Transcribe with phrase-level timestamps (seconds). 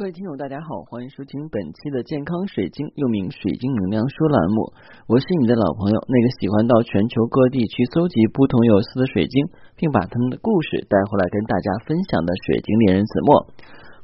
[0.00, 4.72] 各位听友，大家好，欢迎收听本期的健康水晶，又名水晶能量说栏目。
[5.04, 9.44] 我是你的老朋友，那个喜欢到全球各地去搜集不同有色的水晶，
[9.76, 13.52] 并把他们的故事带回来跟大家分享的水晶猎人子墨。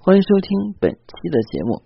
[0.05, 1.81] 欢迎收听本期的节目。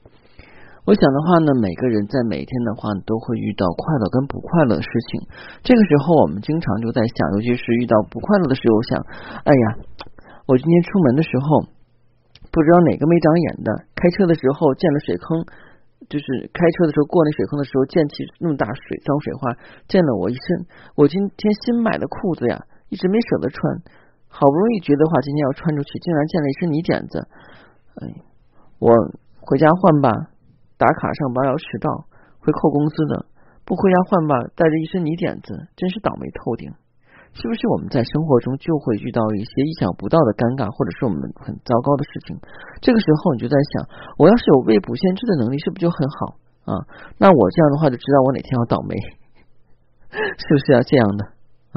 [0.83, 5.23] 我想的话呢，每个人在每天的话都会遇到快乐跟不快乐的事情。
[5.63, 8.99] 这个时候，我们经常就在想，尤其是遇到不快乐的时候，想，
[9.47, 9.67] 哎呀，
[10.51, 11.79] 我今天出门的时候。
[12.51, 15.47] 不知道哪个没长眼的，开车的时候见了水坑，
[16.11, 19.55] 就是开车的时候过那水坑的时候溅起那么大水脏水花，
[19.87, 20.67] 溅了我一身。
[20.97, 23.63] 我今天新买的裤子呀，一直没舍得穿，
[24.27, 27.29] 好不容易觉得话今天要穿出去，竟然溅了一身泥点子。
[28.03, 28.03] 哎，
[28.79, 28.91] 我
[29.41, 30.11] 回家换吧，
[30.77, 32.07] 打卡上班要迟到，
[32.41, 33.27] 会扣工资的。
[33.65, 36.73] 不回家换吧，带着一身泥点子，真是倒霉透顶。
[37.33, 42.35] 是不是我们在生活中就会遇到一些意想不到的尴尬，或者是我们很糟糕的事情？
[42.83, 43.87] 这个时候你就在想，
[44.19, 46.19] 我要是有未卜先知的能力，是不是就很好
[46.67, 46.73] 啊？
[47.17, 48.99] 那我这样的话就知道我哪天要倒霉，
[50.11, 51.23] 是不是要这样的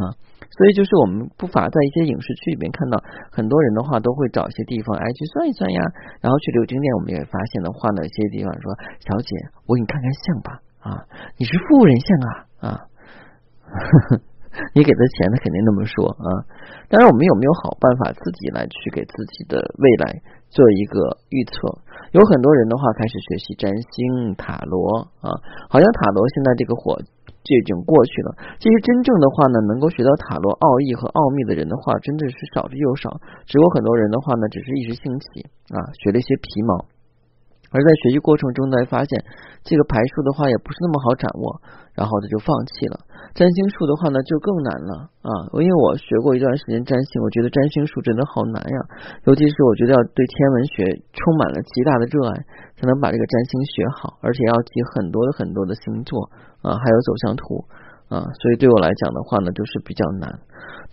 [0.01, 0.11] 啊？
[0.53, 2.97] 所以就是我们不乏在一些影视剧里面看到
[3.31, 5.81] 很多人的话，都会找一些地方哎去算一算呀，
[6.21, 6.87] 然后去留经验。
[6.97, 8.73] 我们也发现的话呢，一些地方说，
[9.05, 9.29] 小姐，
[9.65, 10.49] 我给你看看相吧
[10.81, 10.89] 啊，
[11.37, 12.29] 你是富人相啊
[12.69, 12.81] 啊。
[14.73, 16.27] 你给他钱，他肯定那么说啊。
[16.89, 21.53] 当然，我们有没有好办法自己来去给自己的未来做一个预测？
[22.11, 25.29] 有很多人的话开始学习占星、塔罗啊，
[25.69, 26.97] 好像塔罗现在这个火
[27.45, 28.35] 就已经过去了。
[28.57, 33.09] 其实真正的话呢，能够学到塔罗奥义和奥秘的人的话，真的是少之又少。
[33.45, 36.85] 只有很多人的话呢，只是一时兴起啊，学了一些皮毛。
[37.73, 39.11] 而在学习过程中呢，发现
[39.65, 41.57] 这个排数的话也不是那么好掌握，
[41.97, 43.01] 然后他就放弃了。
[43.33, 45.31] 占星术的话呢，就更难了啊！
[45.57, 48.77] 因为我学过一段时间占星，我觉得占星术真的好难呀。
[49.25, 50.85] 尤其是我觉得要对天文学
[51.17, 52.37] 充满了极大的热爱，
[52.77, 56.29] 才能把这个占星学好，而且要记很多的很多的星座
[56.61, 57.65] 啊，还有走向图。
[58.13, 60.29] 啊，所以对我来讲的话呢，就是比较难。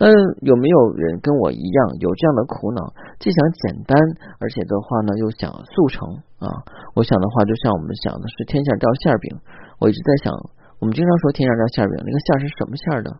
[0.01, 0.09] 那
[0.41, 2.81] 有没有人跟我一样有这样的苦恼？
[3.21, 3.93] 既想简单，
[4.41, 6.09] 而且的话呢又想速成
[6.41, 6.49] 啊？
[6.97, 9.37] 我想的话，就像我们想的是天下掉馅饼。
[9.77, 10.33] 我一直在想，
[10.81, 13.13] 我们经常说天上掉馅饼，那个馅是什么馅的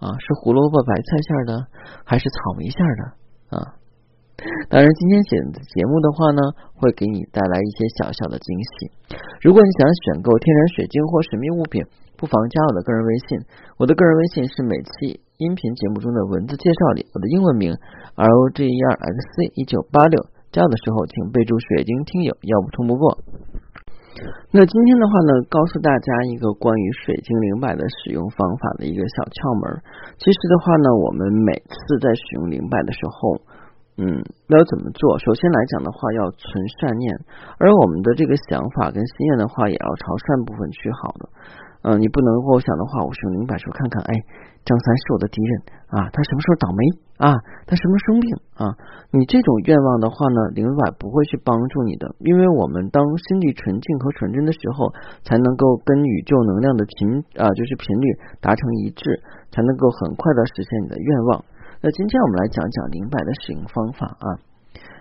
[0.00, 0.08] 啊？
[0.16, 1.66] 是胡萝卜白菜馅的，
[2.08, 3.02] 还是草莓馅的
[3.60, 3.76] 啊？
[4.68, 6.40] 当然，今天选的节目的话呢，
[6.74, 8.90] 会给你带来一些小小的惊喜。
[9.40, 11.84] 如果你想选购天然水晶或神秘物品，
[12.18, 13.38] 不妨加我的个人微信。
[13.78, 17.70] 我的个人微信是每期音频节目中的文字介绍里我的英文名
[18.16, 20.18] R O G E R X C 一九八六。
[20.50, 23.18] 加的时候请备注“水晶听友”，要不通不过。
[24.50, 29.82] 那今天的话呢，告诉大家一个关于水晶灵摆的使用方法的一个小窍门。
[30.18, 33.38] 其实的话呢，我们每次在使用灵摆的时候。
[33.98, 34.08] 嗯，
[34.48, 35.18] 要怎么做？
[35.18, 36.48] 首先来讲的话，要存
[36.80, 37.12] 善念，
[37.58, 41.28] 而我们的这个想法跟心愿的话，也要朝善部分去好的。
[41.82, 44.14] 嗯，你不能够想的话，我用灵摆说看看，哎，
[44.64, 45.52] 张三是我的敌人
[45.90, 46.80] 啊，他什么时候倒霉
[47.18, 47.34] 啊？
[47.66, 48.64] 他什么生病啊？
[49.10, 54.94] 你这种愿望的话呢，灵摆不会去帮助你的，因为我们当心地纯净和纯真的时候，
[55.26, 58.06] 才能够跟宇宙能量的频啊，就是频率
[58.40, 59.20] 达成一致，
[59.50, 61.44] 才能够很快的实现你的愿望。
[61.82, 64.38] 那今天我们来讲讲灵摆的使用方法啊，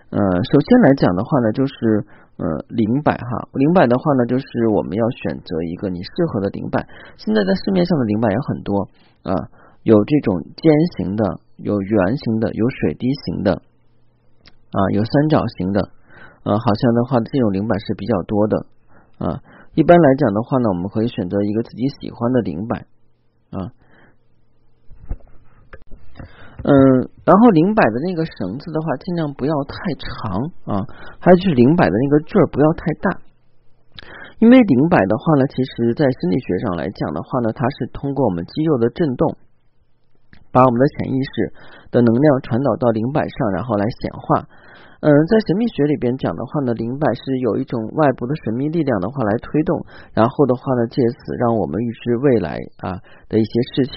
[0.09, 0.17] 呃，
[0.49, 1.73] 首先来讲的话呢，就是
[2.41, 6.81] 呃灵摆哈，灵摆的话呢，就是我们要选择一个你适合的灵摆。
[7.21, 8.89] 现在在市面上的灵摆有很多
[9.21, 9.29] 啊，
[9.83, 13.61] 有这种尖形的，有圆形的，有水滴形的
[14.73, 15.85] 啊，有三角形的，
[16.41, 18.65] 呃，好像的话这种灵摆是比较多的
[19.21, 19.37] 啊。
[19.75, 22.87] 一般来讲的话呢，我们可以选择一个自己喜欢的灵摆
[23.53, 23.69] 啊。
[26.63, 26.73] 嗯，
[27.25, 30.37] 然后灵摆的那个绳子的话，尽量不要太长
[30.69, 30.85] 啊，
[31.19, 33.17] 还有就是灵摆的那个坠儿不要太大，
[34.37, 39.37] 因为灵摆的话呢，其实在心理学上来讲的话呢，它是通过我们肌肉的震动，
[40.51, 41.53] 把我们的潜意识
[41.89, 44.45] 的能量传导到灵摆上，然后来显化。
[45.01, 49.81] 嗯，在神秘学里边讲的话呢，灵摆是有一种外部的神秘力量的话来推动，
[50.13, 53.93] 然后的话呢，借此让我们预知未来啊的一些事情。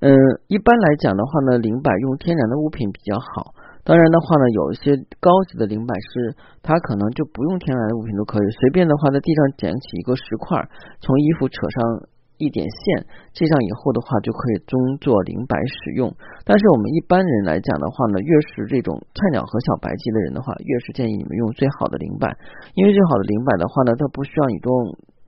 [0.00, 0.14] 嗯，
[0.46, 3.50] 一般来讲的话呢，灵摆用天然的物品比较好。
[3.82, 10.54] 当然的话呢，有一些高级的灵摆是它可能就不用天然的物品都可以，随便的话在地上捡起一个石块，
[11.02, 12.06] 从衣服扯上
[12.38, 16.14] 一点线，系上以后的话就可以中做灵摆使用。
[16.46, 22.30] 但是我们一般人来讲的话呢，越是这种菜鸟和小白级的人的话，越是建议你们用最好的灵摆，
[22.78, 24.70] 因为最好的灵摆的话呢，它不需要你动。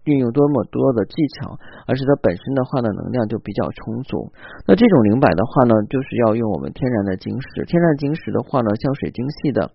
[0.04, 4.32] 运用多么多的技巧，而是它本身的话呢，能量就比较充足。
[4.66, 7.64] 那这种灵摆的话呢，就是要用我们天然的晶石。
[7.66, 9.70] 天然晶石的话呢，像水晶系的、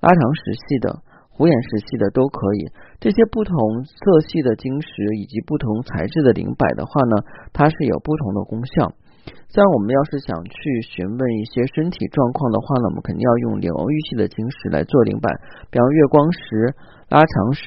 [0.00, 1.00] 拉长石系的，
[1.30, 2.68] 虎眼石系的都可以。
[3.00, 7.16] 这些不同色系的晶石以及不同材质的灵摆的话呢，
[7.52, 8.92] 它是有不同的功效。
[9.48, 15.28] 像我们要是想去询问一些身体状况的话呢，我们肯定要用领域系的晶石来做灵摆，
[15.70, 16.74] 比方月光石、
[17.08, 17.64] 拉长石、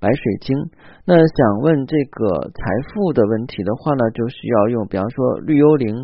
[0.00, 0.56] 白水晶。
[1.04, 5.94] 那想问这个财富的问题的话呢，就需要用比方说绿幽灵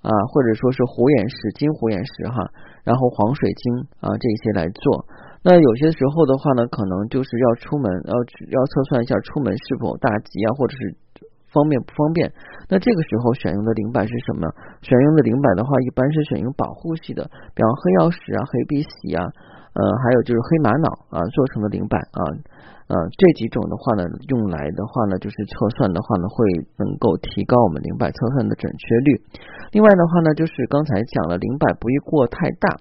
[0.00, 2.48] 啊，或者说是虎眼石、金虎眼石哈，
[2.82, 5.04] 然后黄水晶啊这些来做。
[5.44, 10.96] 那有些时候的话呢，可能就是要出门要要测算一下出门是否大吉啊，或者是。
[11.52, 12.32] 方便不方便？
[12.70, 14.48] 那这个时候选用的灵摆是什么？
[14.80, 19.20] 选用的灵摆的话，一般是选用保护系的，比方黑曜石啊、黑碧玺啊，
[19.72, 22.20] 呃，还有就是黑玛瑙啊做成的灵摆啊，
[22.88, 26.44] 呃，这几种的话呢，用来的话呢，就是测算的话呢，会
[26.76, 29.08] 能够提高我们灵摆测算的准确率。
[29.72, 32.76] 另外的话呢，就是刚才讲了，灵摆不宜过太大，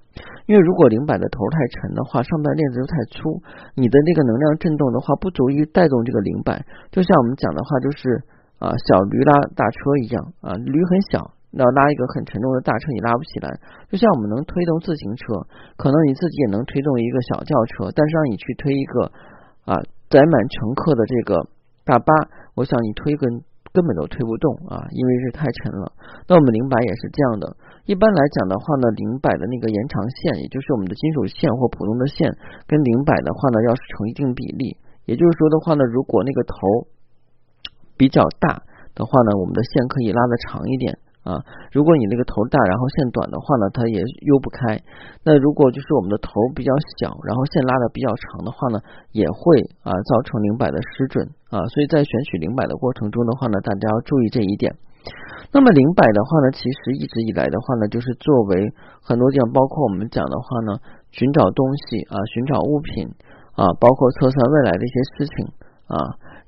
[0.48, 3.42] 因为如果灵摆的头太沉的话，上面链子又太粗，
[3.76, 6.66] 你的那个能量震动的话，不足以带动这个灵摆。
[6.92, 8.24] 就像我们讲的话，就是。
[8.62, 13.50] 啊，小驴拉大车一样啊，驴很小，要拉一个很沉重的大车，你拉不起来。
[13.92, 19.12] 就像我们能推动自行车，可能你自己也能推动一个小轿车，但是让你去推一个
[19.66, 19.76] 啊
[20.10, 21.48] 载满乘客的这个
[21.84, 22.14] 大巴，
[22.56, 25.92] 我想你推根根本都推不动啊，因为是太沉了。
[26.28, 27.56] 那我们零摆也是这样的，
[27.86, 32.32] 一般来讲的话呢，零摆的那个延长线，也就是我们的金属线或普通的线，
[32.68, 36.56] 跟零摆的话呢，要是成一定比例，也就是说的话呢，如果那个头。
[37.98, 38.64] 比较大
[38.96, 41.40] 的话呢，我们的线可以拉的长一点啊。
[41.72, 44.80] 如果你那个头大，然后线短的话呢，它也悠不开。
[45.24, 48.82] 那如果就是我们的头比较小，然后线拉的比较长的话呢，
[49.12, 51.66] 也会啊造成零摆的失准啊。
[51.70, 54.74] 所以在选取零摆的过程中的话呢，大家要注意这一点。
[55.54, 58.72] 那么零摆的话呢，其实一直以来的话呢，就是作为
[59.02, 60.80] 很多地方，包括我们讲的话呢，
[61.12, 63.10] 寻找东西啊，寻找物品
[63.58, 65.46] 啊，包括测算未来的一些事情
[65.88, 65.98] 啊。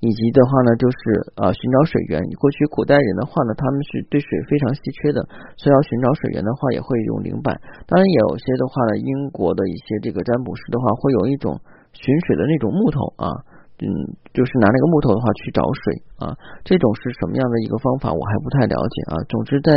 [0.03, 0.97] 以及的话呢，就是
[1.39, 2.19] 呃寻找水源。
[2.35, 5.23] 过去古代人的话呢，他们是对水非常稀缺的，
[5.55, 7.55] 所以要寻找水源的话，也会用灵摆。
[7.87, 11.55] 当然，也有些的话呢，英国的一些这个占卜师的话，会有一种
[11.95, 13.31] 寻水的那种木头啊，
[13.79, 13.87] 嗯，
[14.35, 16.35] 就是拿那个木头的话去找水啊。
[16.67, 19.23] 这种是什么样的一个方法，我还不太了解啊。
[19.31, 19.71] 总之，在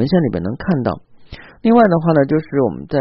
[0.00, 0.96] 文献里边能看到。
[1.60, 2.96] 另外的话呢，就是我们在。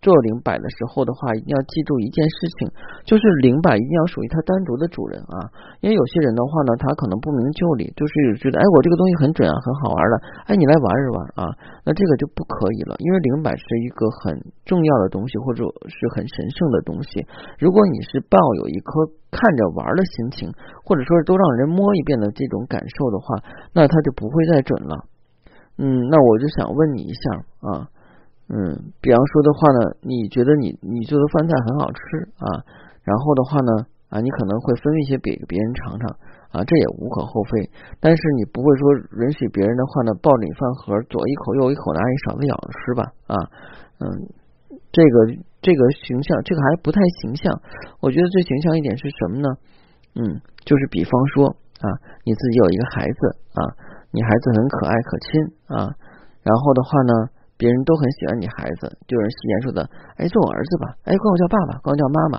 [0.00, 2.70] 做灵摆的时候的话，一定要记住一件事情，
[3.02, 5.50] 就是灵摆一定要属于它单独的主人啊。
[5.82, 10.14] 因为有些人的话呢，他可能不明就里，就是觉得哎，我这个东西很准啊，很好玩的，
[10.46, 11.42] 哎，你来玩一玩啊。
[11.82, 17.26] 那这个就不可以了，因为灵摆是一个很重要的东西，或者是很神圣的东西。
[17.58, 20.52] 如果你是抱有一颗看着玩的心情，
[20.86, 23.42] 或者说是都让人摸一遍的这种感受的话，
[23.74, 24.94] 那它就不会再准了。
[25.78, 27.22] 嗯，那我就想问你一下
[27.66, 27.88] 啊。
[28.48, 32.00] 嗯，比方说的话呢，你觉得你你做的饭菜很好吃
[32.40, 32.64] 啊，
[33.04, 36.08] 然后的话呢啊，你可能会分一些给别人尝尝
[36.48, 37.68] 啊，这也无可厚非。
[38.00, 38.88] 但是你不会说
[39.20, 43.02] 允许别人的话呢，抱着你饭盒左一口右一口拿一勺子舀着吃吧？
[43.28, 43.36] 啊，
[44.00, 44.08] 嗯，
[44.96, 47.52] 这个这个形象，这个还不太形象。
[48.00, 49.48] 我觉得最形象一点是什么呢？
[50.16, 51.52] 嗯，就是比方说
[51.84, 51.86] 啊，
[52.24, 53.20] 你自己有一个孩子
[53.60, 53.60] 啊，
[54.10, 55.28] 你孩子很可爱可亲
[55.68, 55.92] 啊，
[56.40, 57.12] 然后的话呢。
[57.58, 59.82] 别人都很喜欢你孩子，就有人戏言说的，
[60.16, 62.38] 哎，做我儿子吧，哎，管我叫爸爸，管我叫妈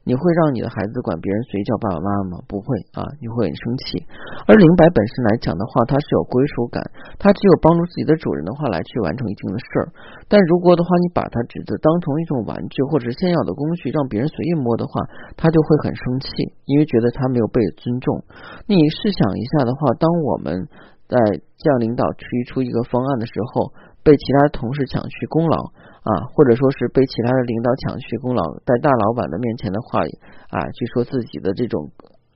[0.00, 2.42] 你会让你的孩子管别人随叫爸爸妈妈吗？
[2.48, 4.00] 不会啊，你会很生气。
[4.48, 6.80] 而灵摆本身来讲的话，它是有归属感，
[7.20, 9.92] 它只有帮助自己的主人的话来去完成一定的事儿。
[10.24, 15.04] 但如果的话，你把它只是当成一种玩具或者是炫耀的工具，让别人随意摸的话，
[15.36, 16.32] 他就会很生气，
[16.64, 18.24] 因为觉得他没有被尊重。
[18.64, 20.64] 你试想一下的话，当我们
[21.12, 21.20] 在
[21.60, 23.68] 向领导提出一个方案的时候，
[24.02, 25.56] 被其他同事抢去功劳
[26.00, 30.00] 啊，或者说是被其他的领导抢去功劳，在大老板的面前的话
[30.48, 31.92] 啊，去说自己的这种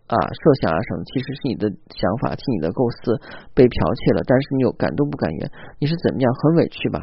[0.07, 1.65] 啊设想啊什么，其实是你的
[1.97, 3.17] 想法，替你的构思
[3.57, 5.49] 被剽窃了，但是你又敢怒不敢言，
[5.81, 6.29] 你是怎么样？
[6.45, 7.01] 很委屈吧？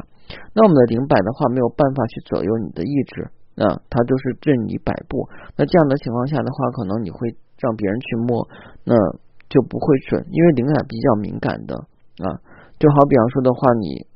[0.54, 3.26] 那我们的灵摆的话，没有办法去左右你的意志
[3.58, 5.26] 啊，它就是任你摆布。
[5.58, 8.46] 那这样的情况下的话，可能你会让别人去摸，
[8.86, 8.94] 那
[9.50, 11.74] 就不会准，因为灵感比较敏感的
[12.22, 12.38] 啊，
[12.78, 14.06] 就好比方说的话，你。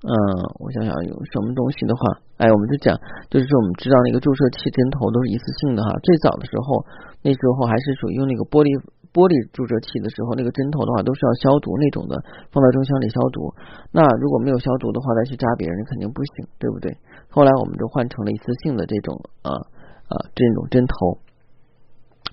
[0.00, 0.12] 嗯，
[0.56, 2.00] 我想想有什么东西的话，
[2.40, 2.96] 哎，我们就讲，
[3.28, 5.92] 就是说我们知道那个注射器针头都是一次性的哈。
[6.00, 6.80] 最早的时候，
[7.20, 8.72] 那时候还是属于用那个玻璃
[9.12, 12.16] 玻璃注射器的时候，那个针头的话都是要消毒那种的，
[12.48, 13.52] 放到蒸箱里消毒。
[13.92, 16.96] 那如果没有消毒的话，再去扎别人肯定不行，对不对？
[17.28, 19.52] 后来我们就换成了一次性的这种啊
[20.08, 21.20] 啊这种针头。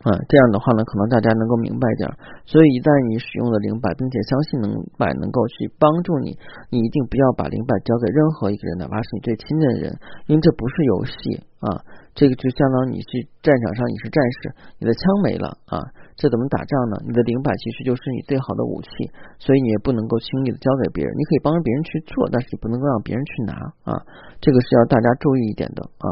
[0.07, 2.07] 嗯，这样的话呢，可能大家能够明白点。
[2.47, 6.39] 所以一旦你使用了灵摆，并且相信灵摆能够去帮助你，
[6.71, 9.99] 你一定不要把灵摆交给任何一个人，哪怕是你最亲近的人，
[10.31, 11.83] 因为这不是游戏啊，
[12.17, 14.49] 这个就相当于你去战场上你是战士，
[14.81, 15.77] 你的枪没了啊，
[16.17, 16.97] 这怎么打仗呢？
[17.05, 18.89] 你的灵摆其实就是你最好的武器，
[19.37, 21.13] 所以你也不能够轻易的交给别人。
[21.13, 23.53] 你可以帮着别人去做，但是你不能够让别人去拿
[23.85, 23.93] 啊，
[24.41, 26.05] 这个是要大家注意一点的啊。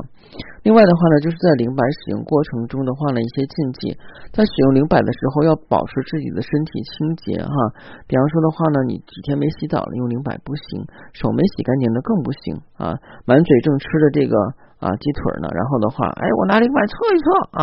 [0.62, 3.98] 另外的话呢，就是在灵摆使用过程中的话呢，一些禁忌，
[4.30, 7.58] 在使用灵摆的时候要保持自己的身体清洁哈。
[8.06, 10.86] 比方说的话呢，你几天没洗澡了，用灵摆不行；
[11.18, 12.94] 手没洗干净的更不行啊。
[13.26, 14.38] 满嘴正吃着这个
[14.80, 17.62] 啊鸡腿呢，然后的话，哎，我拿零摆测一测啊，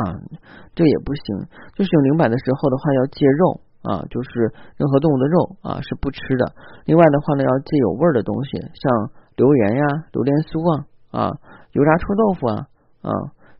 [0.75, 1.47] 这也不行。
[1.75, 6.52] 就是用零摆的时候的话，要戒肉啊，就是任何动物的肉啊是不吃的。
[6.87, 11.31] 另外的话呢，要戒有味儿的东西，像榴莲呀、榴莲酥啊啊、
[11.73, 12.66] 油炸臭豆腐啊。
[13.02, 13.11] 啊，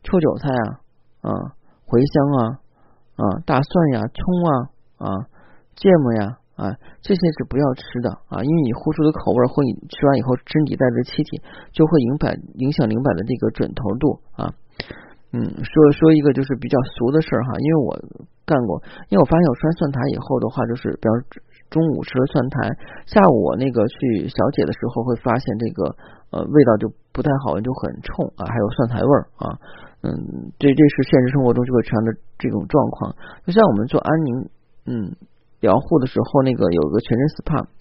[0.03, 0.79] 臭韭菜啊，
[1.19, 1.31] 啊，
[1.85, 2.39] 茴香啊，
[3.19, 4.51] 啊，大蒜呀，葱啊，
[5.03, 5.27] 啊，
[5.75, 11.41] 芥末呀，啊，这些是不要吃的啊，因为你呼出的口味或你吃完以后身体带着气体，
[11.71, 14.53] 就会影响影响灵摆的这个准头度啊。
[15.33, 17.89] 嗯，说说一个就是比较俗的事儿哈，因为我
[18.45, 21.11] 干过，因为我发现我吃完蒜苔以后的话，就是比方
[21.69, 22.69] 中午吃了蒜苔，
[23.05, 25.95] 下午我那个去小解的时候会发现这个
[26.31, 26.91] 呃味道就。
[27.13, 29.53] 不太好就很冲啊，还有蒜苔味儿啊，
[30.01, 33.15] 嗯，这这是现实生活中就会出现的这种状况。
[33.45, 34.49] 就像我们做安宁
[34.87, 35.15] 嗯
[35.63, 37.71] 疗护的时候，那个有个全身 SPA，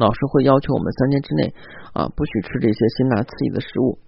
[0.00, 1.52] 老师会要求我们三天之内
[1.92, 4.00] 啊不许吃这些辛辣刺激的食物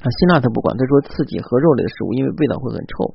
[0.00, 3.12] 啊，辛辣他不管，他说刺激和肉类的食物，因为味道会很臭。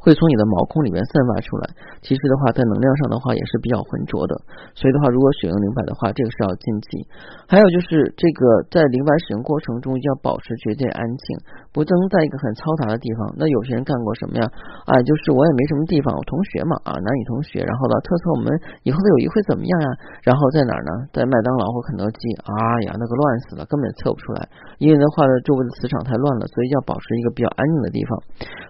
[0.00, 1.68] 会从你的毛孔里面散发出来，
[2.00, 4.32] 其实的话，在能量上的话也是比较浑浊的，
[4.72, 6.88] 所以的话，如果使用灵摆的话，这个是要禁忌。
[7.44, 11.36] 还有就是这个在灵摆使用过程中要保持绝对安静，
[11.70, 13.36] 不能在一个很嘈杂的地方。
[13.36, 14.48] 那有些人干过什么呀？
[14.88, 18.48] 啊，就是我也没什么地方，我同学嘛啊，男女同学，然后呢，特测我们
[18.86, 19.88] 以后的友谊会怎么样呀？
[20.24, 20.90] 然后在哪儿呢？
[21.12, 22.22] 在麦当劳或肯德基？
[22.48, 22.54] 啊
[22.88, 24.48] 呀，那个乱死了，根本测不出来。
[24.80, 28.10] 因为的话呢，周围的磁场太乱了，所以要保持一个比较安静的地方。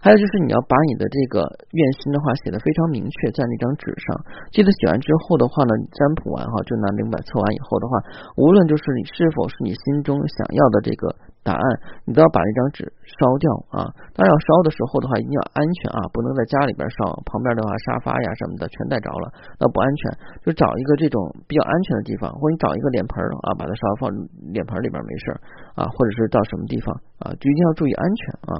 [0.00, 1.44] 还有就是你要把你的这这个
[1.76, 4.16] 愿心的话写的非常明确，在那张纸上。
[4.56, 7.92] 记得写完之后的话呢，占卜完哈，就拿灵摆测完以后的话，
[8.40, 11.12] 无论就是你是否是你心中想要的这个
[11.44, 11.62] 答案，
[12.08, 13.84] 你都要把那张纸烧掉啊。
[14.16, 19.28] 当然要烧的时候的话，一定要安全啊，不能在家里边烧，旁边的话沙发呀什么的全带着了，
[19.60, 20.00] 那不安全。
[20.40, 24.08] 就找一个这种比较安全的地方，或者你找一个脸盆啊，把它烧放
[24.56, 25.36] 脸盆里边没事
[25.76, 26.88] 啊，或者是到什么地方
[27.20, 28.52] 啊，就一定要注意安全啊，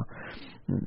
[0.69, 0.85] 嗯。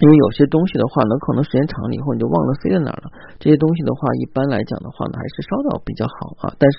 [0.00, 3.12] 因为有些东西的话呢，可能时间长了以后你就忘了塞在哪儿了。
[3.38, 6.54] 这些东西的话，一般来讲的话呢，还是烧掉比较好啊。
[6.56, 6.78] 但是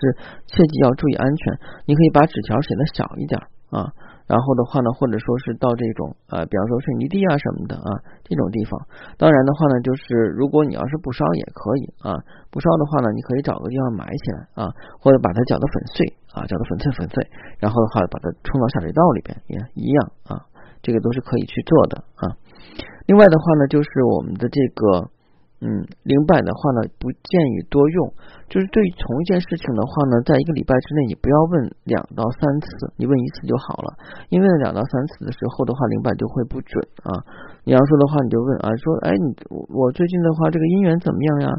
[0.49, 1.53] 切记要注意安全。
[1.85, 3.37] 你可以把纸条写的小一点
[3.69, 3.93] 啊，
[4.25, 7.89] 然后的话呢，或者说是到这种啊，比方说水泥地啊什么的啊
[8.25, 8.73] 这种地方。
[9.21, 12.17] 当然的话呢，就是如果你要是不烧也可以啊，
[12.49, 17.21] 不烧的话呢，你可以找个地方埋起来啊，或者把它搅得粉碎啊，搅得粉碎粉碎，
[17.61, 20.49] 然后的话把它冲到下水道里边也一样啊，
[20.81, 22.33] 这个都是可以去做的啊。
[23.07, 25.09] 另外的话呢，就是我们的这个，
[25.61, 28.13] 嗯，灵摆的话呢，不建议多用。
[28.47, 33.95] 就是对于同一件事情的话呢，在一个礼拜之内，你不要问两到三次，你问一次就好了。
[34.29, 37.15] 因为两到三次的时候的话，灵摆就会不准啊。
[37.63, 39.27] 你要说的话，你就问啊，说，哎，你
[39.69, 41.49] 我最近的话，这个姻缘怎么样呀？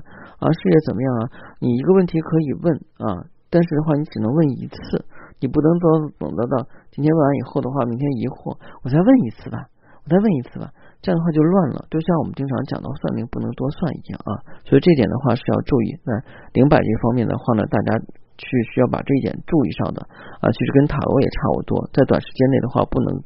[0.40, 1.22] 啊，事业怎么样啊？
[1.60, 5.04] 你一个问题可以问啊，但是的话，你只能问一次，
[5.40, 9.70] 你不能说等得到今天问完以后的话，明天疑惑，我再问一次吧，
[10.04, 10.68] 我再问一次吧。
[11.02, 15.98] 这样的话就乱了，就像我们经常讲到算命不能多算一样啊，所以这点的话是要注意。
[16.06, 16.14] 那
[16.54, 17.98] 灵摆这方面的话呢，大家
[18.38, 20.00] 去需要把这一点注意上的
[20.38, 23.18] 啊，其实跟塔罗也差不多，在短时间内的话不能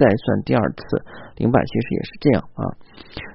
[0.00, 0.80] 再算第二次
[1.36, 2.64] 灵摆，其实也是这样啊。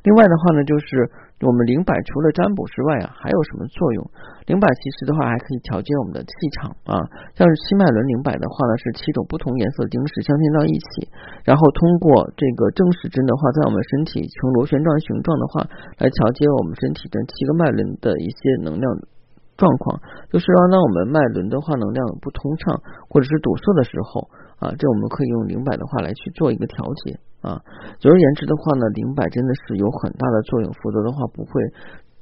[0.01, 1.05] 另外的话呢，就是。
[1.43, 3.99] 我们灵摆除了占卜之外啊，还有什么作用？
[4.47, 6.95] 灵摆其实的话还可以调节我们的气场啊，
[7.35, 11.11] 像是七脉轮灵摆的话呢，是七种不同颜色的晶石镶嵌到一起，
[11.43, 12.07] 然后通过
[12.39, 15.67] 这个正时针的话，在我们身体呈螺旋状形状的话，
[15.99, 18.87] 来调节我们身体的七个脉轮的一些能量
[19.59, 19.99] 状况，
[20.31, 22.79] 就是说当我们脉轮的话能量不通畅
[23.11, 27.19] 或者是堵塞的时候啊，这我们可以用灵摆的话来去做一个调节。
[27.45, 27.61] 啊，
[28.01, 31.61] 总而言之的话呢，灵摆真的是有很大的作用，否则的话不会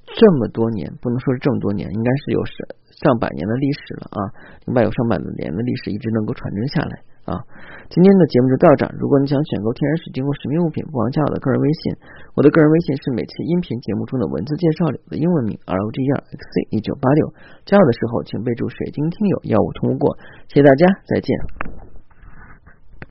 [0.03, 2.55] 这么多年，不能说是这么多年，应该是有上
[2.91, 4.19] 上百年的历史了啊。
[4.67, 7.39] 灵摆有上百年的历史，一直能够传承下来啊。
[7.87, 11.95] 今天的节目就到这儿，如果你想选购天然水晶或神秘物品，不妨加我的个人微信，
[12.35, 17.31] 我的个人微信是每期音频节目中的文字介绍里的英文名 r o g e x c 一九八六，
[17.63, 20.19] 加我的时候请备注水晶听友，要我通过，
[20.51, 21.92] 谢谢大家，再见。